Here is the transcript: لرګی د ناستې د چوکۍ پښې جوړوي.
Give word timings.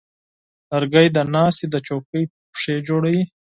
لرګی 0.71 1.07
د 1.15 1.17
ناستې 1.33 1.65
د 1.71 1.75
چوکۍ 1.87 2.23
پښې 2.53 2.75
جوړوي. 2.87 3.23